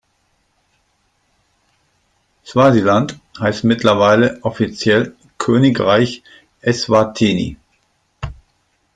[2.43, 6.23] Swasiland heißt mittlerweile offiziell Königreich
[6.61, 7.57] Eswatini.